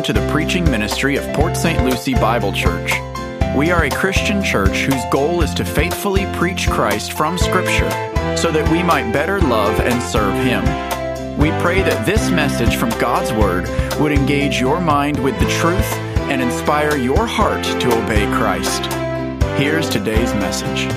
[0.00, 1.84] welcome to the preaching ministry of Port St.
[1.84, 2.92] Lucie Bible Church.
[3.54, 7.90] We are a Christian church whose goal is to faithfully preach Christ from Scripture
[8.34, 10.64] so that we might better love and serve Him.
[11.36, 13.68] We pray that this message from God's Word
[14.00, 15.92] would engage your mind with the truth
[16.30, 18.86] and inspire your heart to obey Christ.
[19.60, 20.90] Here's today's message.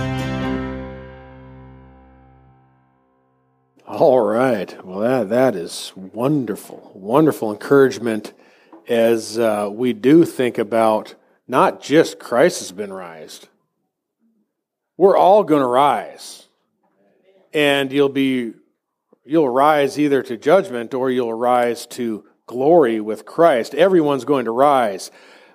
[3.86, 4.86] All right.
[4.86, 8.32] Well, that, that is wonderful, wonderful encouragement
[8.88, 11.16] as uh, we do think about
[11.48, 13.48] not just Christ has been raised.
[14.98, 16.48] We're all going to rise.
[17.54, 18.54] And you'll be
[19.26, 23.74] you'll rise either to judgment or you'll rise to glory with Christ.
[23.74, 25.12] Everyone's going to rise.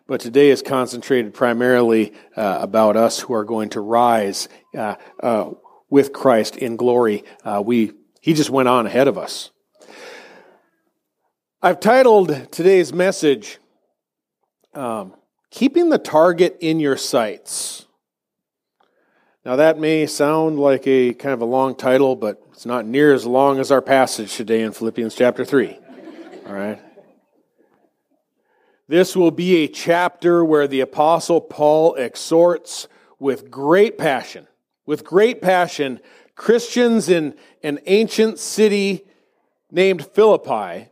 [0.06, 5.50] But today is concentrated primarily uh, about us who are going to rise uh, uh,
[5.91, 7.24] with Christ in glory.
[7.45, 9.50] Uh, we he just went on ahead of us.
[11.61, 13.59] I've titled today's message,
[14.75, 15.12] um,
[15.51, 17.84] Keeping the Target in Your Sights.
[19.45, 23.12] Now, that may sound like a kind of a long title, but it's not near
[23.12, 25.77] as long as our passage today in Philippians chapter 3.
[26.47, 26.81] All right?
[28.87, 32.87] This will be a chapter where the Apostle Paul exhorts
[33.19, 34.47] with great passion,
[34.87, 35.98] with great passion,
[36.37, 37.34] Christians in
[37.65, 39.05] an ancient city
[39.72, 40.91] named Philippi.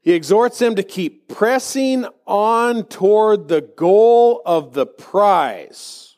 [0.00, 6.16] He exhorts them to keep pressing on toward the goal of the prize.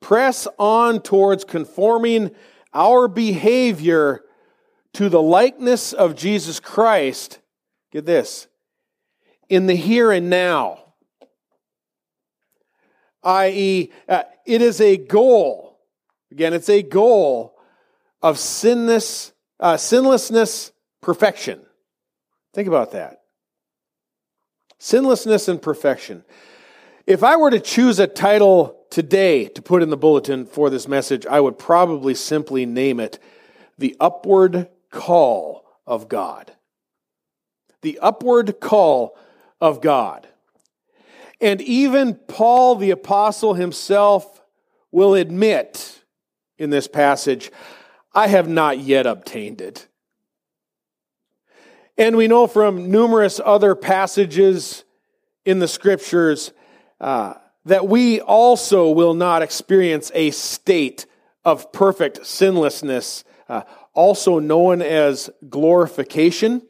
[0.00, 2.32] Press on towards conforming
[2.72, 4.24] our behavior
[4.94, 7.38] to the likeness of Jesus Christ.
[7.92, 8.48] Get this
[9.48, 10.94] in the here and now,
[13.22, 15.74] i.e., uh, it is a goal
[16.34, 17.56] Again, it's a goal
[18.20, 21.63] of sinless, uh, sinlessness perfection.
[22.54, 23.22] Think about that.
[24.80, 26.24] Sinlessness and perfection.
[27.06, 30.86] If I were to choose a title today to put in the bulletin for this
[30.86, 33.18] message, I would probably simply name it
[33.76, 36.52] The Upward Call of God.
[37.82, 39.18] The Upward Call
[39.60, 40.28] of God.
[41.40, 44.40] And even Paul the Apostle himself
[44.92, 46.04] will admit
[46.56, 47.50] in this passage,
[48.14, 49.88] I have not yet obtained it.
[51.96, 54.84] And we know from numerous other passages
[55.44, 56.52] in the scriptures
[57.00, 57.34] uh,
[57.64, 61.06] that we also will not experience a state
[61.44, 63.62] of perfect sinlessness, uh,
[63.92, 66.62] also known as glorification,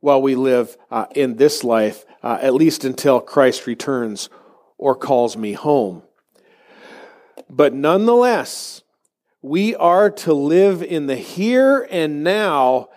[0.00, 4.28] while we live uh, in this life, uh, at least until Christ returns
[4.78, 6.02] or calls me home.
[7.48, 8.82] But nonetheless,
[9.42, 12.88] we are to live in the here and now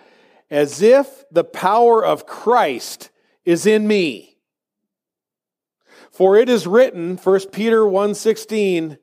[0.50, 3.10] as if the power of Christ
[3.44, 4.38] is in me.
[6.10, 8.98] For it is written, 1 Peter 1:16,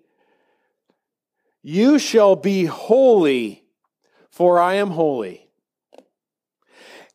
[1.62, 3.64] you shall be holy,
[4.30, 5.50] for I am holy.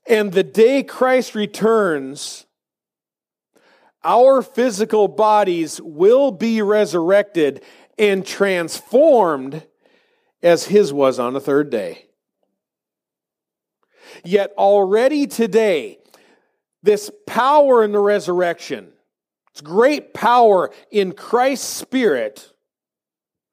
[0.07, 2.47] And the day Christ returns,
[4.03, 7.63] our physical bodies will be resurrected
[7.99, 9.67] and transformed
[10.43, 12.10] as his was on the third day.
[14.25, 15.99] Yet already today,
[16.83, 18.93] this power in the resurrection,
[19.53, 22.53] it's great power in Christ's Spirit,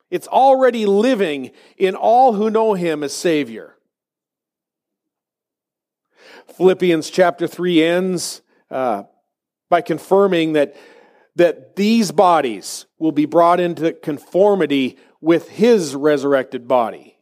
[0.10, 3.76] it's already living in all who know him as Savior.
[6.56, 8.42] Philippians chapter 3 ends
[8.72, 9.04] uh,
[9.70, 10.76] by confirming that
[11.38, 17.17] that these bodies will be brought into conformity with his resurrected body.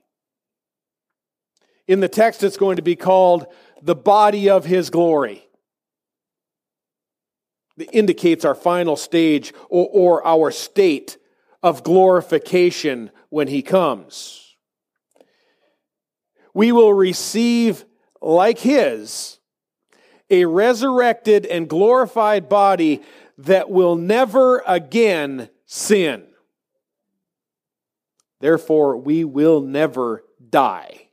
[1.87, 3.45] In the text, it's going to be called
[3.81, 5.47] the body of his glory.
[7.77, 11.17] It indicates our final stage or, or our state
[11.61, 14.55] of glorification when he comes.
[16.53, 17.85] We will receive,
[18.21, 19.39] like his,
[20.29, 23.03] a resurrected and glorified body
[23.37, 26.25] that will never again sin.
[28.39, 31.04] Therefore, we will never die.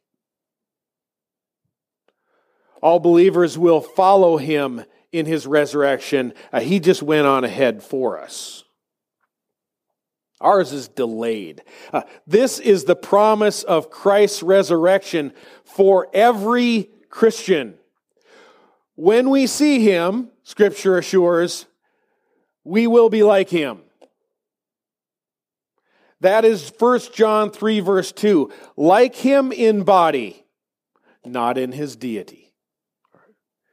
[2.83, 6.35] All believers will follow him in his resurrection.
[6.53, 8.65] Uh, he just went on ahead for us.
[10.41, 11.63] Ours is delayed.
[11.93, 15.33] Uh, this is the promise of Christ's resurrection
[15.65, 17.79] for every Christian.
[18.97, 21.67] When we see him, Scripture assures,
[22.65, 23.83] we will be like him.
[26.21, 28.51] That is 1 John 3, verse 2.
[28.77, 30.45] Like him in body,
[31.25, 32.42] not in his deity.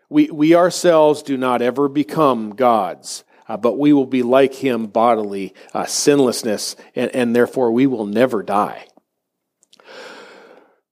[0.09, 4.87] We, we ourselves do not ever become gods, uh, but we will be like him
[4.87, 8.87] bodily, uh, sinlessness, and, and therefore we will never die.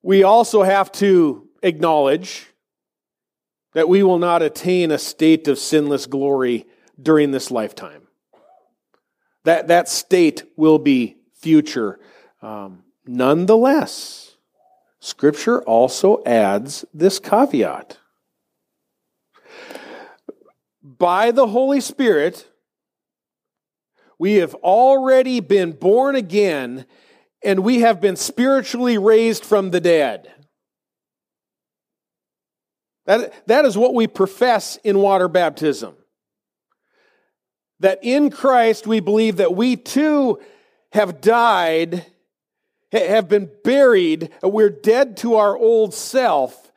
[0.03, 2.47] We also have to acknowledge
[3.73, 6.65] that we will not attain a state of sinless glory
[7.01, 8.07] during this lifetime.
[9.43, 11.99] That, that state will be future.
[12.41, 14.35] Um, nonetheless,
[14.99, 17.97] Scripture also adds this caveat.
[20.97, 22.47] By the Holy Spirit,
[24.19, 26.85] we have already been born again
[27.43, 30.31] and we have been spiritually raised from the dead.
[33.05, 35.95] That, that is what we profess in water baptism.
[37.79, 40.39] That in Christ we believe that we too
[40.91, 42.05] have died,
[42.91, 46.71] have been buried, uh, we're dead to our old self.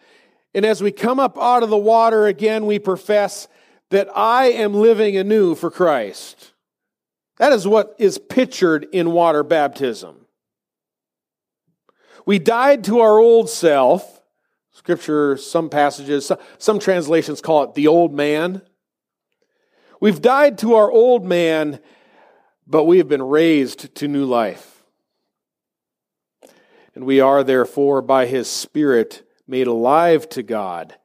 [0.55, 3.49] And as we come up out of the water again, we profess
[3.91, 6.53] that I am living anew for Christ.
[7.39, 10.27] That is what is pictured in water baptism.
[12.27, 14.21] We died to our old self
[14.81, 18.63] Scripture, some passages, some translations call it the old man.
[20.01, 21.81] We've died to our old man,
[22.67, 24.83] but we have been raised to new life.
[26.95, 30.97] And we are therefore, by his Spirit, made alive to God.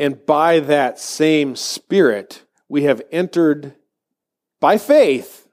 [0.00, 3.74] And by that same Spirit, we have entered
[4.58, 5.46] by faith.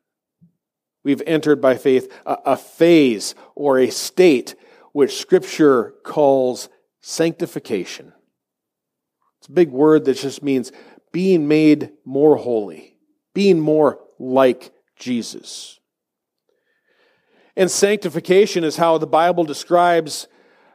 [1.03, 4.55] We've entered by faith a, a phase or a state
[4.93, 6.69] which Scripture calls
[7.01, 8.13] sanctification.
[9.39, 10.71] It's a big word that just means
[11.11, 12.97] being made more holy,
[13.33, 15.77] being more like Jesus.
[17.57, 20.29] And sanctification is how the Bible describes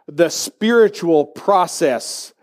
[0.06, 2.34] the spiritual process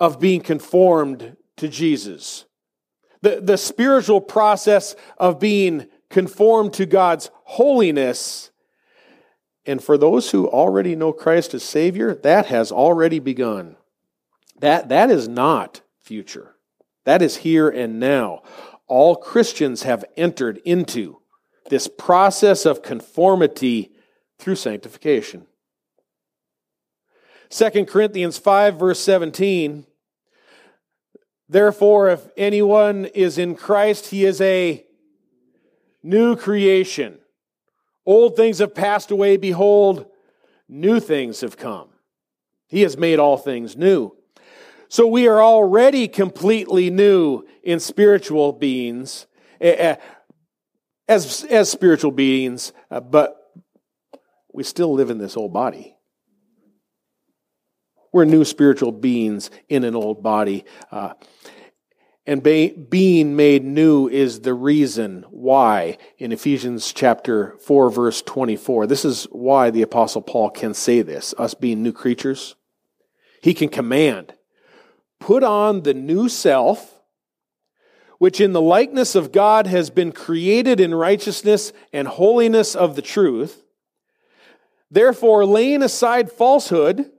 [0.00, 2.46] of being conformed to Jesus.
[3.22, 8.50] The, the spiritual process of being conformed to God's holiness
[9.66, 13.76] and for those who already know Christ as Savior, that has already begun.
[14.60, 16.56] That, that is not future.
[17.04, 18.42] That is here and now.
[18.86, 21.18] All Christians have entered into
[21.68, 23.92] this process of conformity
[24.38, 25.46] through sanctification.
[27.50, 29.86] 2 Corinthians 5, verse 17.
[31.50, 34.86] Therefore, if anyone is in Christ, he is a
[36.00, 37.18] new creation.
[38.06, 39.36] Old things have passed away.
[39.36, 40.06] Behold,
[40.68, 41.88] new things have come.
[42.68, 44.16] He has made all things new.
[44.88, 49.26] So we are already completely new in spiritual beings,
[49.60, 49.96] eh, eh,
[51.08, 53.36] as, as spiritual beings, uh, but
[54.52, 55.96] we still live in this old body.
[58.12, 60.64] We're new spiritual beings in an old body.
[60.90, 61.14] Uh,
[62.26, 68.86] and be, being made new is the reason why in Ephesians chapter 4 verse 24.
[68.86, 72.56] This is why the apostle Paul can say this, us being new creatures.
[73.42, 74.34] He can command,
[75.18, 77.00] put on the new self,
[78.18, 83.02] which in the likeness of God has been created in righteousness and holiness of the
[83.02, 83.64] truth.
[84.90, 87.10] Therefore, laying aside falsehood,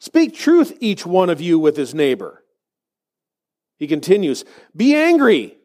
[0.00, 2.40] speak truth each one of you with his neighbor
[3.80, 4.44] he continues,
[4.76, 5.56] Be angry,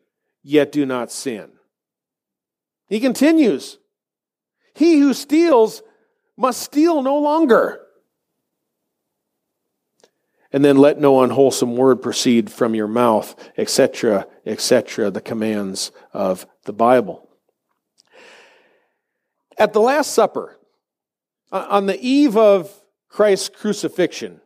[0.42, 1.52] yet do not sin.
[2.88, 3.78] He continues,
[4.74, 5.84] He who steals
[6.38, 7.82] must steal no longer.
[10.54, 16.48] And then let no unwholesome word proceed from your mouth, etc., etc., the commands of
[16.64, 17.28] the Bible.
[19.58, 20.58] At the Last Supper,
[21.52, 22.74] on the eve of
[23.16, 24.42] Christ's crucifixion,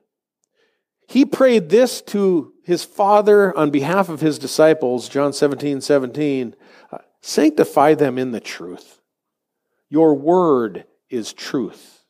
[1.07, 6.55] he prayed this to his Father on behalf of his disciples, John 17, 17.
[6.91, 9.01] Uh, sanctify them in the truth.
[9.89, 12.03] Your word is truth.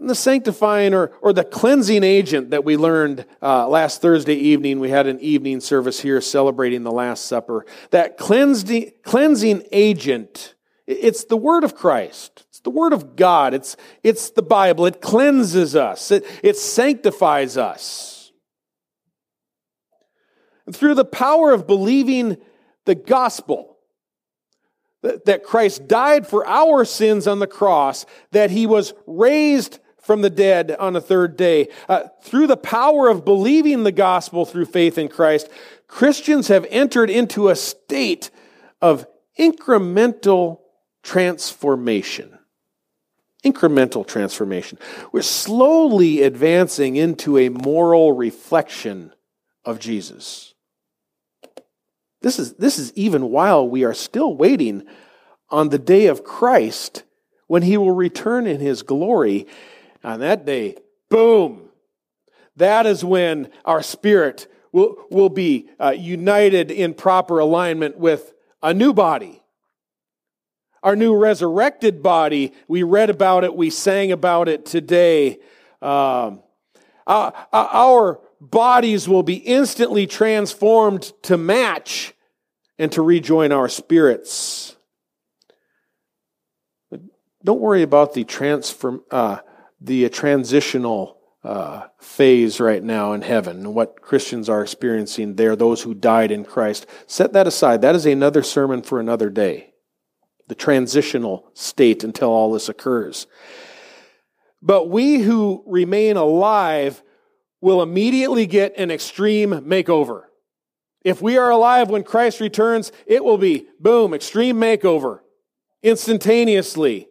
[0.00, 4.88] The sanctifying or, or the cleansing agent that we learned uh, last Thursday evening, we
[4.88, 7.66] had an evening service here celebrating the Last Supper.
[7.90, 10.54] That cleansing, cleansing agent,
[10.86, 13.54] it's the word of Christ the Word of God.
[13.54, 14.86] It's, it's the Bible.
[14.86, 18.32] It cleanses us, it, it sanctifies us.
[20.66, 22.38] And through the power of believing
[22.84, 23.76] the gospel,
[25.02, 30.22] that, that Christ died for our sins on the cross, that he was raised from
[30.22, 31.68] the dead on the third day.
[31.88, 35.48] Uh, through the power of believing the gospel through faith in Christ,
[35.86, 38.32] Christians have entered into a state
[38.82, 39.06] of
[39.38, 40.62] incremental
[41.04, 42.35] transformation
[43.52, 44.78] incremental transformation.
[45.12, 49.12] We're slowly advancing into a moral reflection
[49.64, 50.54] of Jesus.
[52.22, 54.86] This is, this is even while we are still waiting
[55.50, 57.04] on the day of Christ
[57.46, 59.46] when he will return in his glory.
[60.02, 60.76] On that day,
[61.08, 61.68] boom,
[62.56, 68.74] that is when our spirit will, will be uh, united in proper alignment with a
[68.74, 69.42] new body.
[70.82, 75.38] Our new resurrected body, we read about it, we sang about it today.
[75.82, 76.42] Um,
[77.06, 82.14] uh, our bodies will be instantly transformed to match
[82.78, 84.76] and to rejoin our spirits.
[86.90, 87.00] But
[87.44, 89.38] don't worry about the transform, uh,
[89.80, 95.82] the transitional uh, phase right now in heaven and what Christians are experiencing there, those
[95.82, 96.86] who died in Christ.
[97.06, 97.82] Set that aside.
[97.82, 99.72] That is another sermon for another day.
[100.48, 103.26] The transitional state until all this occurs.
[104.62, 107.02] But we who remain alive
[107.60, 110.24] will immediately get an extreme makeover.
[111.02, 115.20] If we are alive when Christ returns, it will be boom, extreme makeover
[115.82, 117.08] instantaneously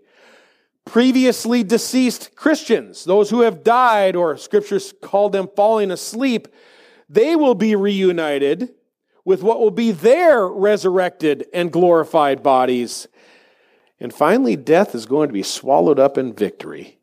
[0.86, 6.48] previously deceased Christians, those who have died, or scriptures call them falling asleep,
[7.10, 8.74] they will be reunited
[9.26, 13.08] with what will be their resurrected and glorified bodies.
[14.00, 17.00] And finally, death is going to be swallowed up in victory.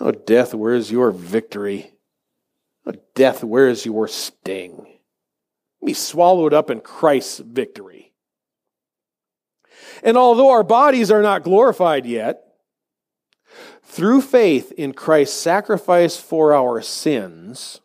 [0.00, 1.92] Oh, death, where is your victory?
[2.86, 4.86] Oh, death, where is your sting?
[5.84, 8.12] Be swallowed up in Christ's victory.
[10.02, 12.42] And although our bodies are not glorified yet,
[13.82, 17.80] through faith in Christ's sacrifice for our sins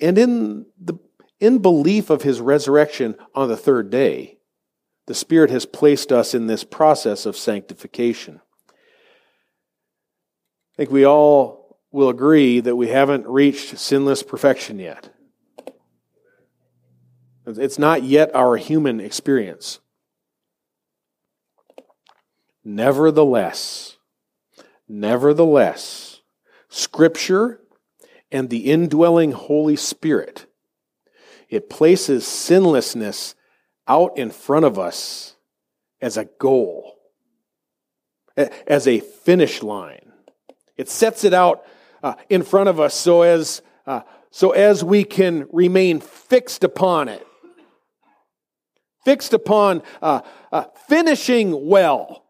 [0.00, 0.94] and in the
[1.38, 4.35] in belief of his resurrection on the third day,
[5.06, 8.40] the Spirit has placed us in this process of sanctification.
[8.68, 8.72] I
[10.76, 15.12] think we all will agree that we haven't reached sinless perfection yet.
[17.46, 19.78] It's not yet our human experience.
[22.64, 23.96] Nevertheless,
[24.88, 26.20] Nevertheless,
[26.68, 27.60] Scripture
[28.30, 30.46] and the indwelling Holy Spirit,
[31.48, 33.34] it places sinlessness
[33.88, 35.36] out in front of us
[36.00, 36.96] as a goal,
[38.66, 40.12] as a finish line.
[40.76, 41.64] It sets it out
[42.02, 47.08] uh, in front of us so as, uh, so as we can remain fixed upon
[47.08, 47.26] it,
[49.04, 50.20] fixed upon uh,
[50.52, 52.26] uh finishing well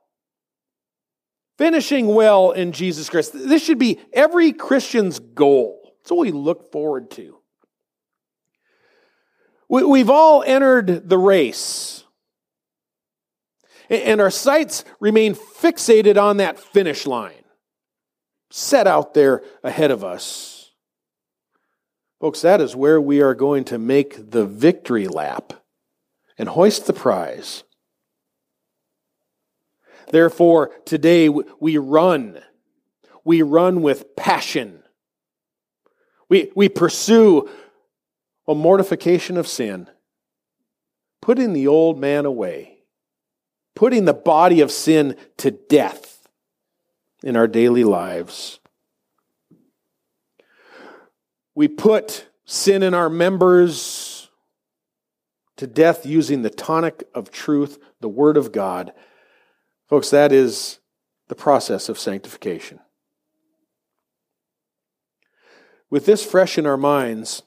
[1.59, 3.33] Finishing well in Jesus Christ.
[3.33, 5.95] This should be every Christian's goal.
[6.03, 7.36] It's what we look forward to.
[9.69, 12.05] We've all entered the race,
[13.91, 17.43] and our sights remain fixated on that finish line
[18.51, 20.73] set out there ahead of us.
[22.21, 25.53] Folks, that is where we are going to make the victory lap
[26.39, 27.65] and hoist the prize.
[30.11, 32.41] Therefore, today we run.
[33.25, 34.83] We run with passion.
[36.29, 37.51] We, we pursue
[38.49, 39.89] a mortification of sin,
[41.21, 42.79] putting the old man away,
[43.75, 46.29] putting the body of sin to death
[47.23, 48.61] in our daily lives.
[51.55, 54.29] We put sin in our members
[55.57, 58.93] to death using the tonic of truth, the Word of God,
[59.89, 60.81] Folks, that is
[61.29, 62.81] the process of sanctification.
[65.89, 67.43] With this fresh in our minds,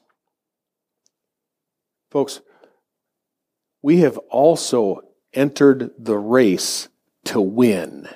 [2.10, 2.40] folks,
[3.82, 5.02] we have also
[5.32, 6.88] entered the race
[7.24, 8.08] to win.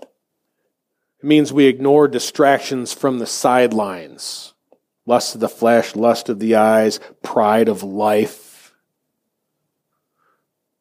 [0.00, 4.54] It means we ignore distractions from the sidelines
[5.06, 8.48] lust of the flesh, lust of the eyes, pride of life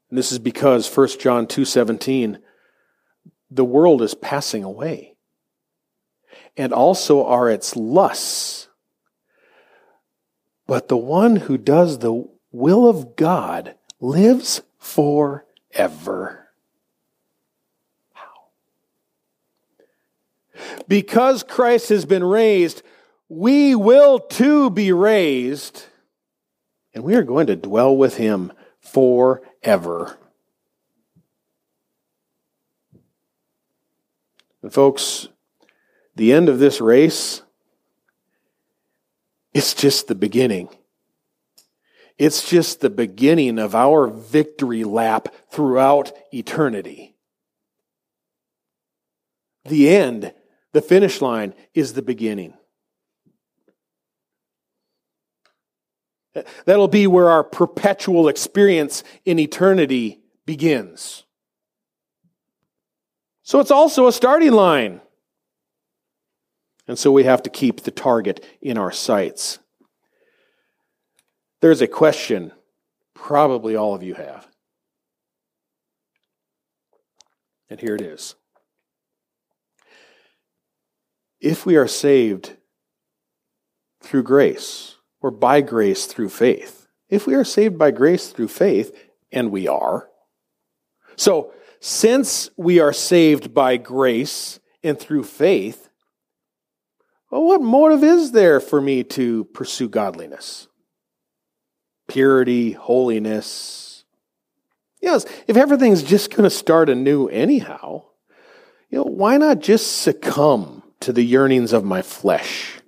[0.09, 2.39] and this is because 1 John 2:17
[3.49, 5.15] the world is passing away.
[6.57, 8.66] And also are its lusts.
[10.67, 16.49] But the one who does the will of God lives forever.
[18.13, 18.49] Wow.
[20.87, 22.83] Because Christ has been raised,
[23.29, 25.85] we will too be raised,
[26.93, 30.17] and we are going to dwell with him forever.
[34.61, 35.29] And folks,
[36.15, 37.41] the end of this race,
[39.57, 40.69] it's just the beginning.
[42.19, 47.15] It's just the beginning of our victory lap throughout eternity.
[49.65, 50.33] the end,
[50.71, 52.53] the finish line, is the beginning.
[56.65, 61.25] That'll be where our perpetual experience in eternity begins.
[63.41, 65.01] So it's also a starting line.
[66.87, 69.59] And so we have to keep the target in our sights.
[71.61, 72.53] There's a question
[73.13, 74.47] probably all of you have.
[77.69, 78.35] And here it is.
[81.41, 82.55] If we are saved
[84.01, 88.95] through grace, or by grace through faith, if we are saved by grace through faith,
[89.31, 90.07] and we are,
[91.15, 95.89] so since we are saved by grace and through faith,
[97.29, 100.67] well, what motive is there for me to pursue godliness?
[102.07, 104.05] Purity, holiness.
[105.01, 108.05] Yes, if everything's just going to start anew anyhow,
[108.89, 112.79] you know, why not just succumb to the yearnings of my flesh?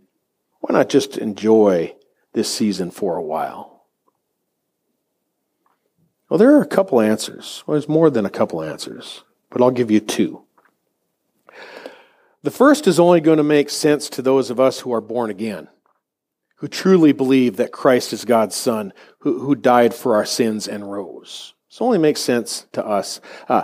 [0.61, 1.95] Why not just enjoy
[2.33, 3.85] this season for a while?
[6.29, 7.63] Well, there are a couple answers.
[7.65, 10.43] Well, there's more than a couple answers, but I'll give you two.
[12.41, 15.29] The first is only going to make sense to those of us who are born
[15.29, 15.67] again,
[16.57, 20.89] who truly believe that Christ is God's Son, who, who died for our sins and
[20.89, 21.53] rose.
[21.69, 23.19] This only makes sense to us.
[23.47, 23.63] Uh,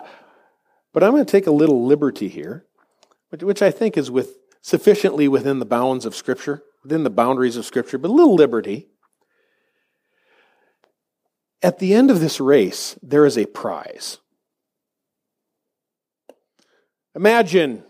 [0.91, 2.65] but I'm going to take a little liberty here,
[3.29, 7.55] which, which I think is with sufficiently within the bounds of Scripture, within the boundaries
[7.55, 8.87] of Scripture, but a little liberty.
[11.61, 14.19] At the end of this race, there is a prize.
[17.15, 17.83] Imagine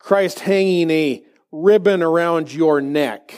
[0.00, 3.34] Christ hanging a ribbon around your neck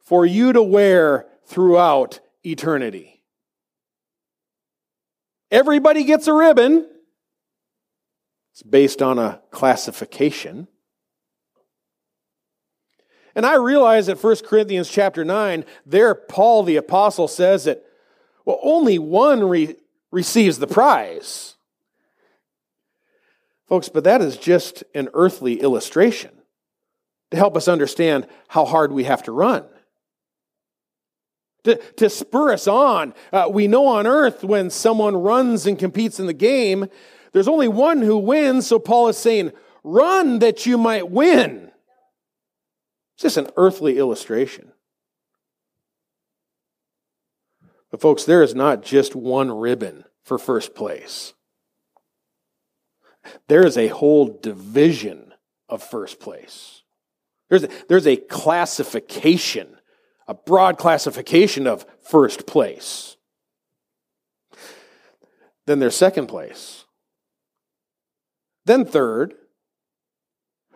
[0.00, 3.22] for you to wear throughout eternity.
[5.50, 6.88] Everybody gets a ribbon.
[8.52, 10.66] It's based on a classification.
[13.36, 17.84] And I realize that 1 Corinthians chapter 9, there Paul the apostle says that
[18.44, 19.76] well only one re-
[20.10, 21.53] receives the prize.
[23.74, 26.30] Folks, but that is just an earthly illustration
[27.32, 29.64] to help us understand how hard we have to run.
[31.64, 33.14] To, to spur us on.
[33.32, 36.86] Uh, we know on earth when someone runs and competes in the game,
[37.32, 39.50] there's only one who wins, so Paul is saying,
[39.82, 41.72] run that you might win.
[43.16, 44.70] It's just an earthly illustration.
[47.90, 51.34] But, folks, there is not just one ribbon for first place.
[53.48, 55.32] There is a whole division
[55.68, 56.82] of first place.
[57.48, 59.76] There's a, there's a classification,
[60.26, 63.16] a broad classification of first place.
[65.66, 66.84] Then there's second place.
[68.66, 69.34] Then third.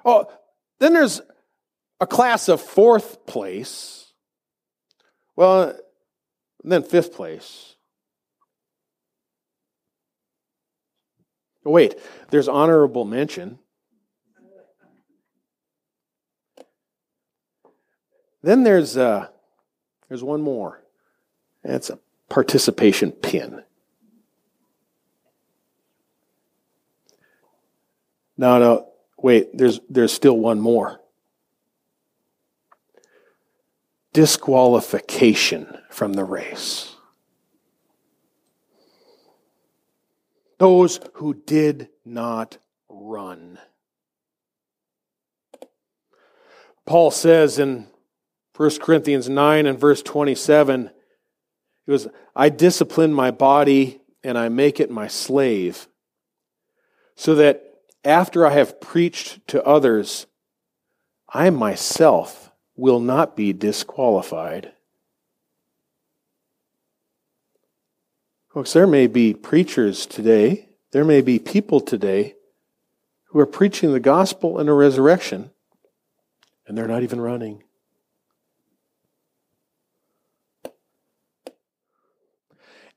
[0.05, 0.27] Oh,
[0.79, 1.21] then there's
[2.01, 4.13] a class of fourth place.
[5.37, 5.77] Well,
[6.65, 7.77] then fifth place.
[11.65, 11.95] Wait,
[12.31, 13.59] there's honorable mention.
[18.43, 19.29] Then there's uh,
[20.09, 20.83] there's one more.
[21.63, 23.63] That's a participation pin.
[28.37, 31.01] No, no, wait, there's there's still one more.
[34.13, 36.95] Disqualification from the race.
[40.59, 43.59] Those who did not run.
[46.87, 47.87] Paul says in
[48.57, 50.91] 1 Corinthians 9 and verse 27,
[51.87, 55.87] it was, I discipline my body and I make it my slave,
[57.15, 57.65] so that
[58.05, 60.27] after I have preached to others,
[61.29, 64.73] I myself will not be disqualified.
[68.59, 72.35] Folks, there may be preachers today, there may be people today
[73.27, 75.53] who are preaching the gospel and a resurrection,
[76.67, 77.63] and they're not even running.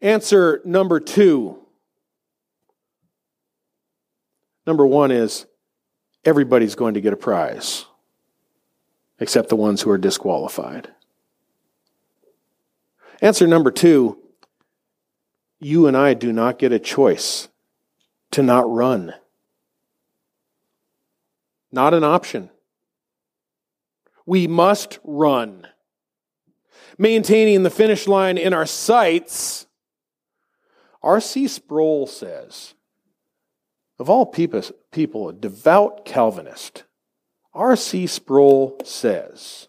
[0.02, 1.60] Answer number two.
[4.66, 5.46] Number one is
[6.26, 7.86] everybody's going to get a prize,
[9.20, 10.88] except the ones who are disqualified.
[13.22, 14.21] Answer number two
[15.62, 17.48] you and I do not get a choice
[18.32, 19.14] to not run.
[21.72, 22.50] Not an option.
[24.26, 25.68] We must run.
[26.98, 29.68] Maintaining the finish line in our sights,
[31.02, 31.48] R.C.
[31.48, 32.74] Sproul says,
[34.00, 36.84] of all people, people a devout Calvinist,
[37.54, 38.08] R.C.
[38.08, 39.68] Sproul says,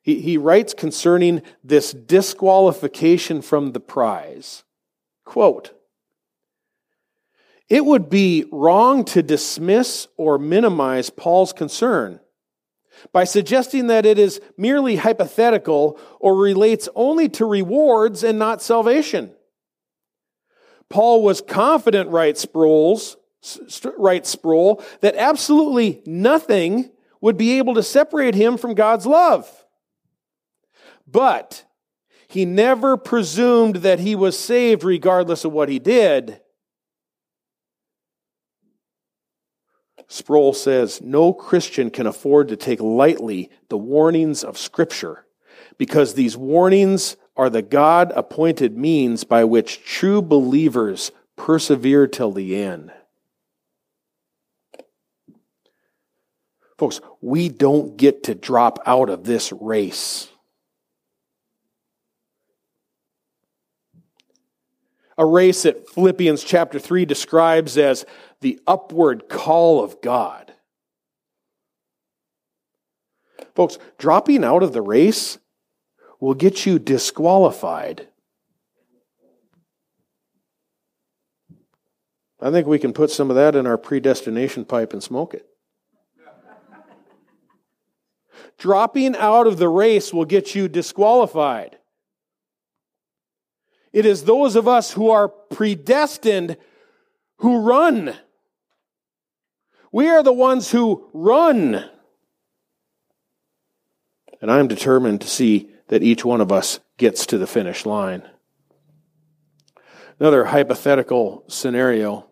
[0.00, 4.64] he, he writes concerning this disqualification from the prize,
[5.28, 5.74] quote,
[7.68, 12.18] it would be wrong to dismiss or minimize Paul's concern
[13.12, 19.30] by suggesting that it is merely hypothetical or relates only to rewards and not salvation.
[20.88, 22.46] Paul was confident, writes
[23.98, 29.46] writes Sproul, that absolutely nothing would be able to separate him from God's love.
[31.06, 31.64] But
[32.28, 36.40] he never presumed that he was saved regardless of what he did.
[40.06, 45.26] Sproul says no Christian can afford to take lightly the warnings of Scripture
[45.76, 52.56] because these warnings are the God appointed means by which true believers persevere till the
[52.56, 52.90] end.
[56.76, 60.28] Folks, we don't get to drop out of this race.
[65.18, 68.06] A race that Philippians chapter 3 describes as
[68.40, 70.52] the upward call of God.
[73.56, 75.38] Folks, dropping out of the race
[76.20, 78.06] will get you disqualified.
[82.40, 85.46] I think we can put some of that in our predestination pipe and smoke it.
[88.58, 91.77] Dropping out of the race will get you disqualified.
[93.92, 96.56] It is those of us who are predestined
[97.38, 98.14] who run.
[99.92, 101.84] We are the ones who run.
[104.40, 108.22] And I'm determined to see that each one of us gets to the finish line.
[110.20, 112.26] Another hypothetical scenario.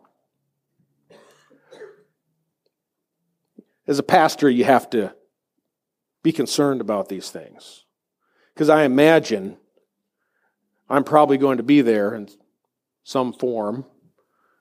[3.87, 5.14] As a pastor, you have to
[6.23, 7.85] be concerned about these things.
[8.53, 9.59] Because I imagine
[10.88, 12.29] I'm probably going to be there in
[13.05, 13.85] some form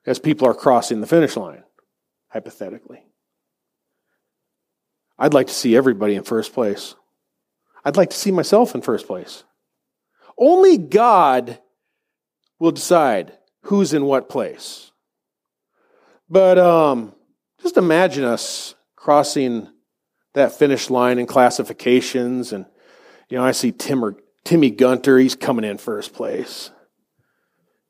[0.06, 1.64] as people are crossing the finish line,
[2.30, 3.04] hypothetically.
[5.18, 6.96] I'd like to see everybody in first place.
[7.84, 9.44] I'd like to see myself in first place.
[10.38, 11.60] Only God
[12.60, 14.92] will decide who's in what place.
[16.30, 17.14] But um,
[17.62, 19.70] just imagine us crossing
[20.34, 22.66] that finish line in classifications, and
[23.30, 26.70] you know, I see Timmer, Timmy Gunter, he's coming in first place.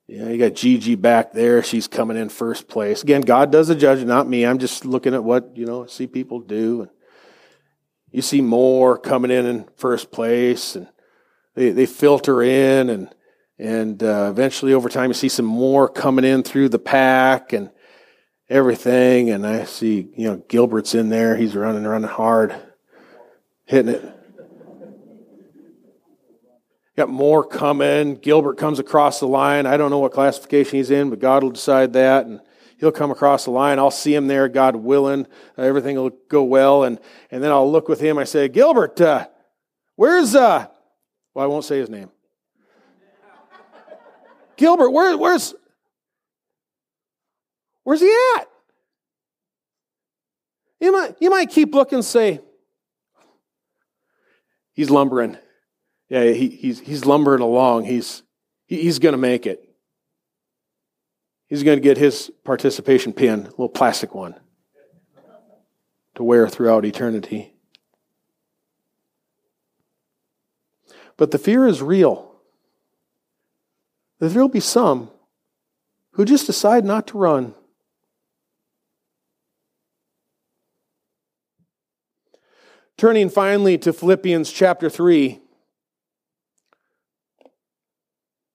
[0.07, 1.61] Yeah, you got Gigi back there.
[1.63, 3.03] She's coming in first place.
[3.03, 4.45] Again, God does the judging, not me.
[4.45, 6.83] I'm just looking at what, you know, see people do.
[6.83, 6.91] And
[8.11, 10.87] You see more coming in in first place and
[11.55, 13.09] they, they filter in and,
[13.57, 17.69] and uh, eventually over time you see some more coming in through the pack and
[18.47, 19.31] everything.
[19.31, 21.35] And I see, you know, Gilbert's in there.
[21.35, 22.55] He's running, running hard,
[23.65, 24.15] hitting it.
[26.95, 28.15] Got more coming.
[28.15, 29.65] Gilbert comes across the line.
[29.65, 32.25] I don't know what classification he's in, but God will decide that.
[32.25, 32.39] And
[32.77, 33.79] he'll come across the line.
[33.79, 35.27] I'll see him there, God willing.
[35.57, 36.85] Uh, everything will go well.
[36.85, 36.99] And,
[37.31, 38.17] and then I'll look with him.
[38.17, 39.27] I say, Gilbert, uh,
[39.97, 40.67] where's, uh,
[41.33, 42.09] well, I won't say his name.
[44.55, 45.53] Gilbert, where, where's,
[47.83, 48.47] where's he at?
[50.79, 52.39] You might, you might keep looking say,
[54.73, 55.37] he's lumbering
[56.09, 57.85] yeah, he, he's, he's lumbering along.
[57.85, 58.23] He's,
[58.67, 59.61] he, he's going to make it.
[61.47, 64.35] He's going to get his participation pin, a little plastic one,
[66.15, 67.53] to wear throughout eternity.
[71.17, 72.35] But the fear is real.
[74.19, 75.11] There'll be some
[76.11, 77.53] who just decide not to run.
[82.97, 85.41] Turning finally to Philippians chapter 3.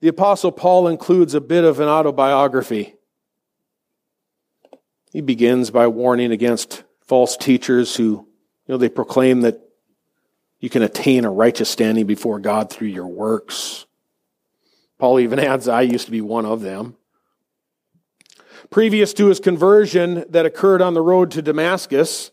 [0.00, 2.94] The Apostle Paul includes a bit of an autobiography.
[5.12, 8.28] He begins by warning against false teachers who, you
[8.68, 9.60] know, they proclaim that
[10.60, 13.86] you can attain a righteous standing before God through your works.
[14.98, 16.96] Paul even adds, I used to be one of them.
[18.70, 22.30] Previous to his conversion that occurred on the road to Damascus,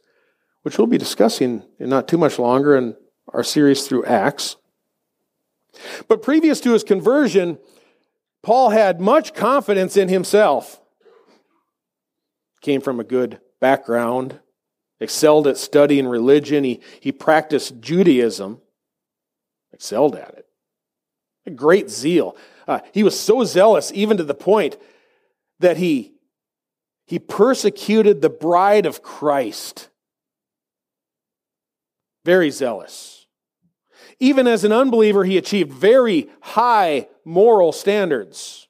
[0.61, 2.95] which we'll be discussing in not too much longer in
[3.33, 4.57] our series through Acts,
[6.07, 7.57] but previous to his conversion,
[8.43, 10.81] Paul had much confidence in himself.
[12.61, 14.39] Came from a good background,
[14.99, 16.63] excelled at studying religion.
[16.63, 18.61] He, he practiced Judaism,
[19.73, 20.45] excelled at it.
[21.45, 22.35] A great zeal.
[22.67, 24.77] Uh, he was so zealous, even to the point
[25.59, 26.13] that he,
[27.05, 29.87] He persecuted the bride of Christ.
[32.25, 33.16] Very zealous.
[34.19, 38.67] Even as an unbeliever, he achieved very high moral standards.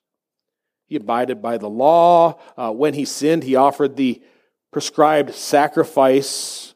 [0.86, 2.40] He abided by the law.
[2.58, 4.22] Uh, when he sinned, he offered the
[4.72, 6.76] prescribed sacrifice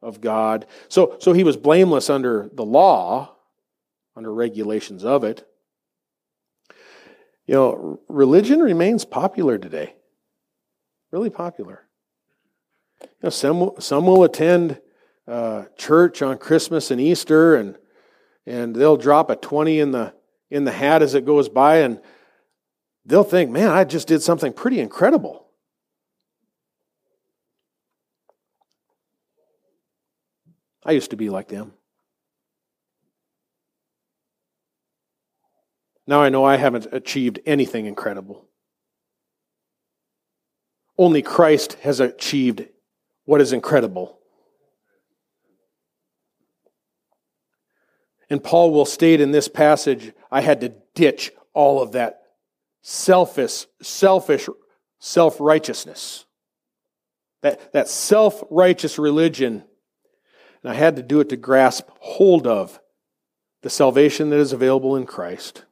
[0.00, 0.66] of God.
[0.88, 3.34] So, so he was blameless under the law,
[4.16, 5.46] under regulations of it.
[7.46, 9.94] You know, religion remains popular today.
[11.10, 11.82] Really popular.
[13.02, 14.80] You know, some, some will attend
[15.26, 17.76] uh, church on Christmas and Easter, and,
[18.48, 20.14] and they'll drop a 20 in the,
[20.50, 22.00] in the hat as it goes by, and
[23.04, 25.46] they'll think, man, I just did something pretty incredible.
[30.84, 31.72] I used to be like them.
[36.06, 38.46] Now I know I haven't achieved anything incredible.
[40.96, 42.66] Only Christ has achieved
[43.26, 44.17] what is incredible.
[48.30, 52.22] And Paul will state in this passage, I had to ditch all of that
[52.82, 54.48] selfish, selfish
[54.98, 56.26] self righteousness.
[57.42, 59.64] That, that self righteous religion.
[60.62, 62.80] And I had to do it to grasp hold of
[63.62, 65.64] the salvation that is available in Christ.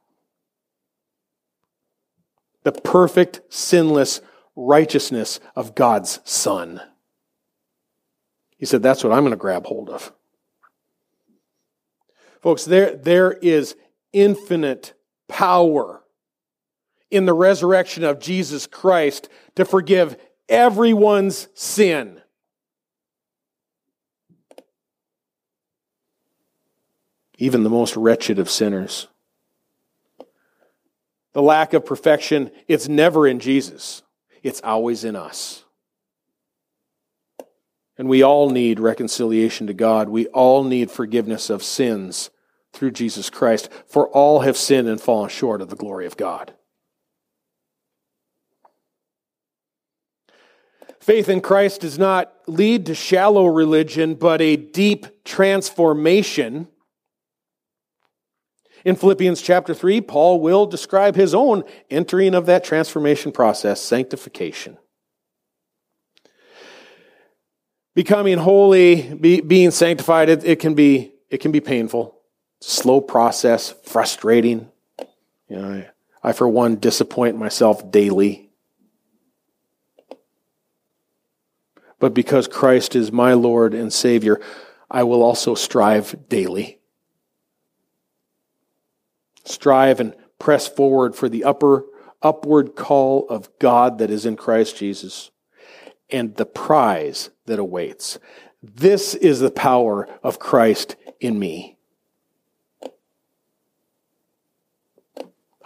[2.63, 4.21] The perfect, sinless
[4.55, 6.81] righteousness of God's Son.
[8.57, 10.11] He said, That's what I'm going to grab hold of.
[12.41, 13.75] Folks, there, there is
[14.13, 14.93] infinite
[15.27, 16.03] power
[17.09, 20.17] in the resurrection of Jesus Christ to forgive
[20.49, 22.21] everyone's sin.
[27.37, 29.07] Even the most wretched of sinners.
[31.33, 34.01] The lack of perfection, it's never in Jesus.
[34.41, 35.63] It's always in us.
[37.97, 40.09] And we all need reconciliation to God.
[40.09, 42.29] We all need forgiveness of sins
[42.73, 46.53] through Jesus Christ, for all have sinned and fallen short of the glory of God.
[50.99, 56.67] Faith in Christ does not lead to shallow religion, but a deep transformation.
[58.83, 64.77] In Philippians chapter 3, Paul will describe his own entering of that transformation process, sanctification.
[67.97, 72.15] Becoming holy, be, being sanctified, it, it, can be, it can be painful.
[72.61, 74.69] Slow process, frustrating.
[75.49, 75.83] You know,
[76.21, 78.51] I, I, for one, disappoint myself daily.
[81.97, 84.39] But because Christ is my Lord and Savior,
[84.91, 86.79] I will also strive daily.
[89.43, 91.83] Strive and press forward for the upper,
[92.21, 95.31] upward call of God that is in Christ Jesus
[96.11, 98.19] and the prize that awaits.
[98.61, 101.77] This is the power of Christ in me.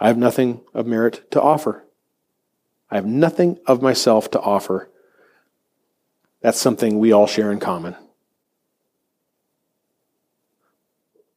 [0.00, 1.84] I have nothing of merit to offer.
[2.90, 4.90] I have nothing of myself to offer.
[6.40, 7.94] That's something we all share in common.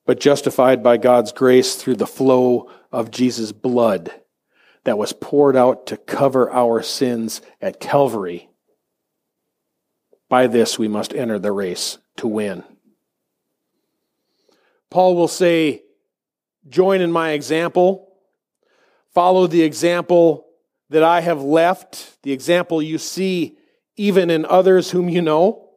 [0.05, 4.12] But justified by God's grace through the flow of Jesus' blood
[4.84, 8.49] that was poured out to cover our sins at Calvary,
[10.29, 12.63] by this we must enter the race to win.
[14.89, 15.81] Paul will say,
[16.67, 18.05] Join in my example
[19.15, 20.45] Follow the example
[20.89, 23.57] that I have left, the example you see
[23.95, 25.69] even in others whom you know.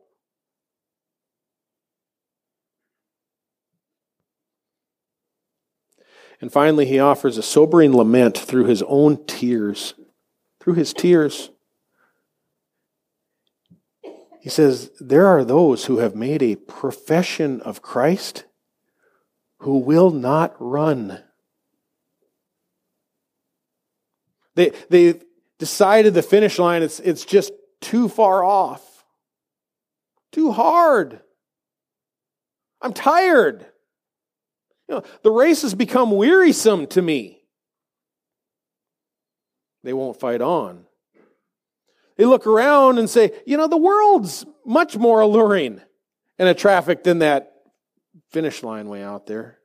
[6.41, 9.95] And finally, he offers a sobering lament through his own tears.
[10.59, 11.51] Through his tears.
[14.41, 18.45] He says, There are those who have made a profession of Christ
[19.61, 21.23] who will not run.
[24.55, 25.21] They, they
[25.59, 29.05] decided the finish line, it's, it's just too far off,
[30.33, 31.21] too hard.
[32.81, 33.67] I'm tired.
[34.89, 37.43] You know, the race has become wearisome to me.
[39.85, 40.88] They won't fight on.
[42.19, 45.81] They look around and say, you know, the world's much more alluring
[46.39, 47.53] and a traffic than that
[48.31, 49.59] finish line way out there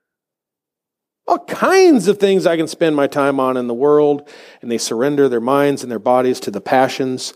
[1.28, 4.30] all kinds of things I can spend my time on in the world,
[4.62, 7.34] and they surrender their minds and their bodies to the passions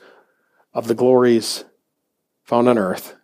[0.74, 1.64] of the glories
[2.44, 3.16] found on earth.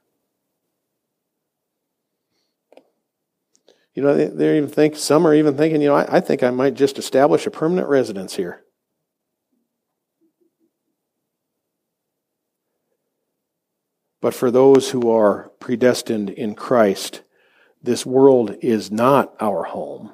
[3.94, 6.42] You know, they, they even think, some are even thinking, you know, I, I think
[6.42, 8.64] I might just establish a permanent residence here.
[14.24, 17.24] But for those who are predestined in Christ,
[17.82, 20.14] this world is not our home.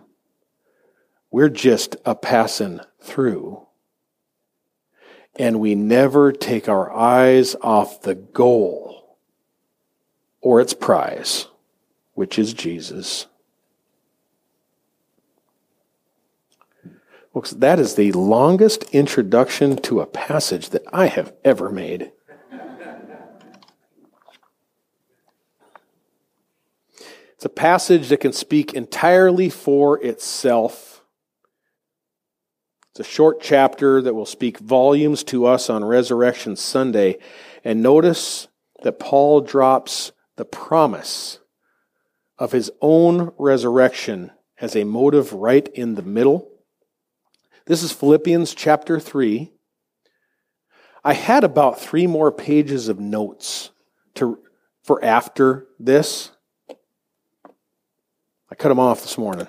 [1.30, 3.68] We're just a passing through.
[5.36, 9.20] And we never take our eyes off the goal
[10.42, 11.46] or its prize,
[12.16, 13.28] which is Jesus.
[17.32, 22.12] Folks, that is the longest introduction to a passage that I have ever made.
[27.40, 31.06] It's a passage that can speak entirely for itself.
[32.92, 37.18] It's a short chapter that will speak volumes to us on Resurrection Sunday.
[37.64, 38.50] And notice
[38.84, 41.40] that Paul drops the promise
[42.38, 46.52] of his own resurrection as a motive right in the middle.
[47.68, 49.50] This is Philippians chapter 3.
[51.06, 53.72] I had about three more pages of notes
[54.16, 54.40] to,
[54.84, 56.32] for after this.
[58.60, 59.48] Cut them off this morning.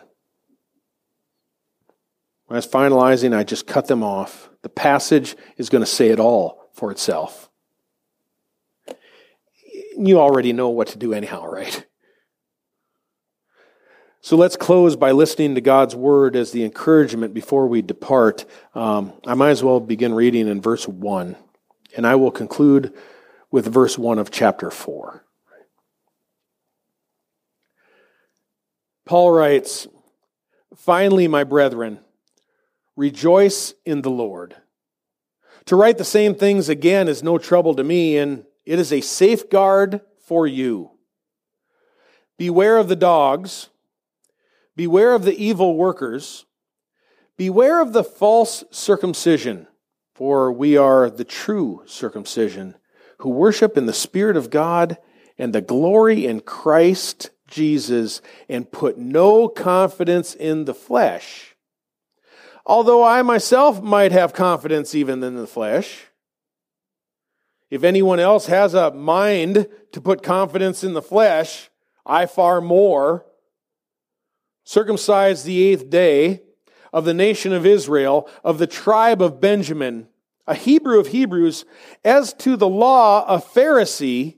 [2.46, 4.48] When I was finalizing, I just cut them off.
[4.62, 7.50] The passage is going to say it all for itself.
[9.98, 11.84] You already know what to do, anyhow, right?
[14.20, 18.44] So let's close by listening to God's word as the encouragement before we depart.
[18.76, 21.36] Um, I might as well begin reading in verse 1,
[21.96, 22.94] and I will conclude
[23.50, 25.24] with verse 1 of chapter 4.
[29.10, 29.88] Paul writes,
[30.76, 31.98] Finally, my brethren,
[32.94, 34.54] rejoice in the Lord.
[35.64, 39.00] To write the same things again is no trouble to me, and it is a
[39.00, 40.92] safeguard for you.
[42.38, 43.70] Beware of the dogs
[44.76, 46.46] Beware of the evil workers.
[47.36, 49.66] Beware of the false circumcision,
[50.14, 52.76] for we are the true circumcision,
[53.18, 54.98] who worship in the Spirit of God
[55.36, 61.56] and the glory in Christ Jesus, and put no confidence in the flesh.
[62.64, 66.06] Although I myself might have confidence even in the flesh.
[67.68, 71.70] If anyone else has a mind to put confidence in the flesh,
[72.06, 73.26] I far more
[74.64, 76.42] circumcised the eighth day,
[76.92, 80.08] of the nation of Israel, of the tribe of Benjamin,
[80.46, 81.64] a Hebrew of Hebrews,
[82.04, 84.36] as to the law, a Pharisee,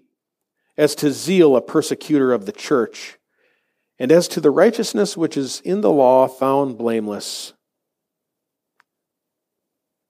[0.77, 3.19] as to zeal, a persecutor of the church,
[3.99, 7.53] and as to the righteousness which is in the law, found blameless.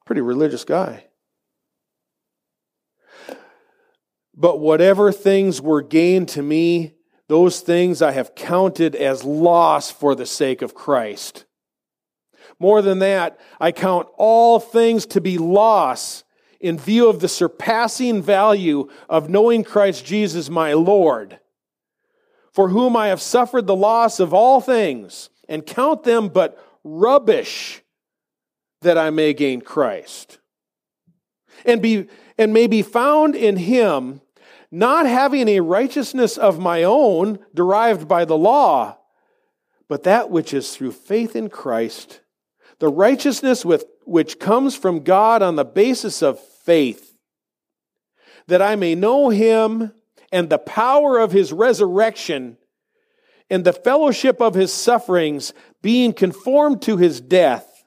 [0.07, 1.07] Pretty religious guy.
[4.35, 6.95] But whatever things were gained to me,
[7.29, 11.45] those things I have counted as loss for the sake of Christ.
[12.59, 16.25] More than that, I count all things to be loss
[16.63, 21.41] in view of the surpassing value of knowing Christ Jesus my Lord,
[22.53, 27.83] for whom I have suffered the loss of all things, and count them but rubbish
[28.81, 30.39] that I may gain Christ.
[31.65, 34.21] And be and may be found in him
[34.71, 38.97] not having a righteousness of my own derived by the law,
[39.87, 42.23] but that which is through faith in Christ,
[42.79, 47.17] the righteousness with, which comes from God on the basis of faith,
[48.47, 49.93] that I may know him
[50.31, 52.57] and the power of his resurrection
[53.51, 57.85] and the fellowship of his sufferings, being conformed to his death,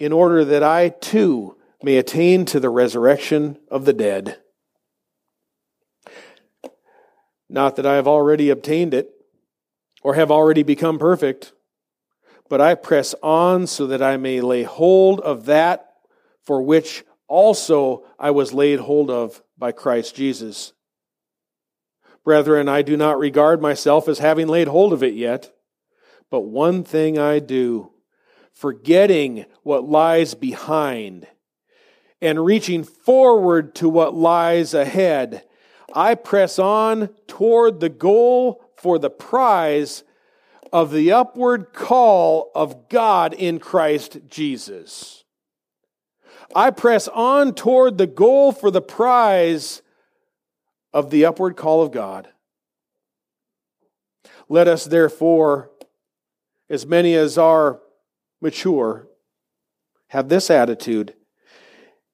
[0.00, 4.38] in order that I too may attain to the resurrection of the dead.
[7.48, 9.10] Not that I have already obtained it
[10.02, 11.52] or have already become perfect,
[12.48, 15.86] but I press on so that I may lay hold of that
[16.42, 20.72] for which also I was laid hold of by Christ Jesus.
[22.24, 25.52] Brethren, I do not regard myself as having laid hold of it yet,
[26.30, 27.92] but one thing I do,
[28.52, 31.26] forgetting what lies behind
[32.20, 35.44] and reaching forward to what lies ahead.
[35.94, 40.02] I press on toward the goal for the prize
[40.72, 45.23] of the upward call of God in Christ Jesus.
[46.54, 49.82] I press on toward the goal for the prize
[50.92, 52.28] of the upward call of God.
[54.48, 55.70] Let us therefore,
[56.70, 57.80] as many as are
[58.40, 59.08] mature,
[60.08, 61.14] have this attitude.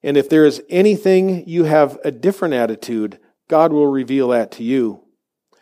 [0.03, 3.18] And if there is anything you have a different attitude,
[3.49, 5.03] God will reveal that to you.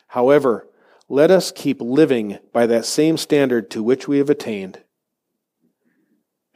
[0.09, 0.69] However,
[1.09, 4.83] let us keep living by that same standard to which we have attained.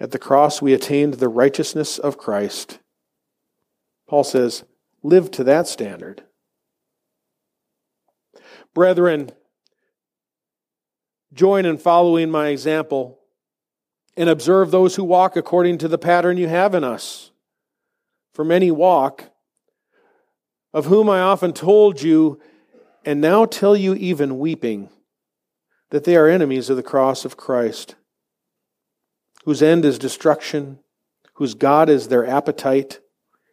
[0.03, 2.81] At the cross, we attained the righteousness of Christ.
[4.09, 4.65] Paul says,
[5.05, 6.25] live to that standard.
[8.75, 9.31] Brethren,
[11.33, 13.21] join in following my example
[14.17, 17.31] and observe those who walk according to the pattern you have in us.
[18.35, 19.31] For many walk,
[20.75, 22.41] of whom I often told you,
[23.05, 24.89] and now tell you even weeping,
[25.91, 27.95] that they are enemies of the cross of Christ,
[29.45, 30.79] whose end is destruction,
[31.35, 33.01] whose God is their appetite,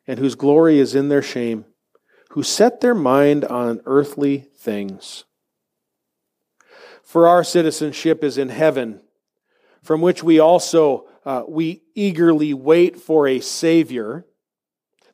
[0.08, 1.66] and whose glory is in their shame,
[2.32, 5.24] who set their mind on earthly things.
[7.04, 9.02] For our citizenship is in heaven,
[9.82, 14.26] from which we also uh, we eagerly wait for a Savior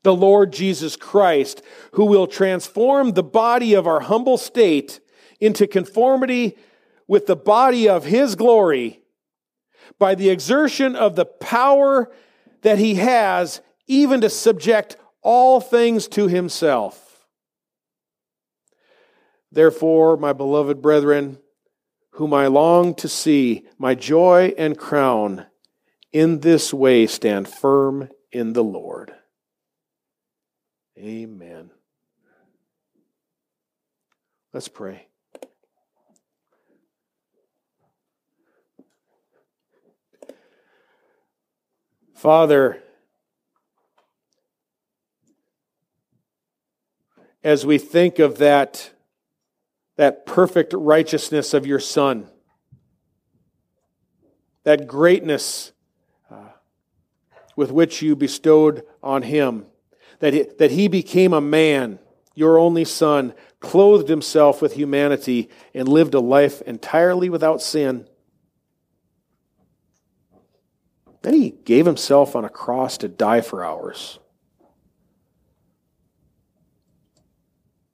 [0.05, 1.63] the Lord Jesus Christ,
[1.93, 5.01] who will transform the body of our humble state
[5.41, 6.55] into conformity
[7.07, 9.01] with the body of His glory
[9.99, 12.11] by the exertion of the power
[12.61, 17.25] that He has, even to subject all things to Himself.
[19.51, 21.39] Therefore, my beloved brethren,
[22.11, 25.45] whom I long to see, my joy and crown,
[26.11, 29.13] in this way stand firm in the Lord.
[30.97, 31.71] Amen.
[34.53, 35.07] Let's pray.
[42.15, 42.81] Father,
[47.43, 48.91] as we think of that,
[49.97, 52.29] that perfect righteousness of your Son,
[54.63, 55.73] that greatness
[56.31, 56.35] uh,
[57.57, 59.65] with which you bestowed on him,
[60.19, 61.99] that he, that he became a man,
[62.33, 68.07] your only son, clothed himself with humanity, and lived a life entirely without sin.
[71.25, 74.19] Then he gave himself on a cross to die for ours.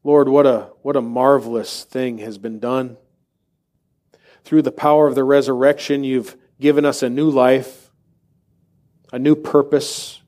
[0.03, 2.97] Lord, what a, what a marvelous thing has been done.
[4.43, 7.89] Through the power of the resurrection, you've given us a new life,
[9.13, 10.21] a new purpose,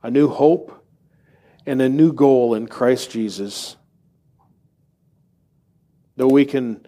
[0.00, 0.86] a new hope
[1.66, 3.76] and a new goal in Christ Jesus.
[6.14, 6.86] Though we can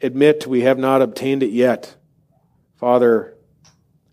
[0.00, 1.96] admit we have not obtained it yet,
[2.76, 3.35] Father,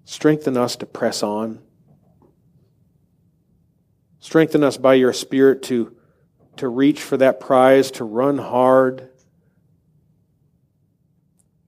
[0.05, 1.59] strengthen us to press on.
[4.19, 5.95] Strengthen us by your Spirit to,
[6.57, 9.09] to reach for that prize, to run hard,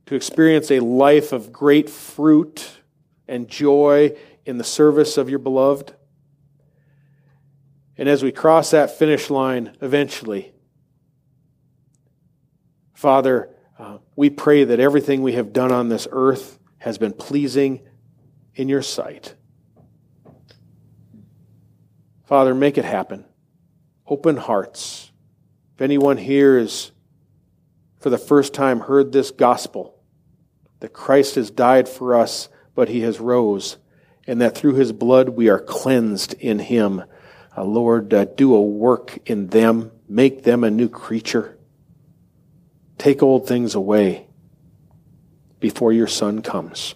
[0.06, 2.70] to experience a life of great fruit
[3.28, 4.16] and joy
[4.46, 5.94] in the service of your beloved.
[7.98, 10.54] And as we cross that finish line eventually,
[12.94, 17.82] Father, uh, we pray that everything we have done on this earth has been pleasing
[18.56, 19.36] in your sight.
[22.26, 23.26] Father, make it happen.
[24.08, 25.12] Open hearts.
[25.76, 26.92] If anyone here is
[28.00, 30.00] for the first time heard this gospel,
[30.80, 33.78] that Christ has died for us, but he has rose,
[34.28, 37.04] and that through his blood we are cleansed in him
[37.58, 41.58] uh, Lord, uh, do a work in them, make them a new creature.
[42.98, 44.28] Take old things away
[45.60, 46.96] before your Son comes.